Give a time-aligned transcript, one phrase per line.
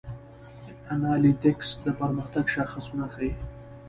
[0.93, 3.31] انالیتکس د پرمختګ شاخصونه ښيي.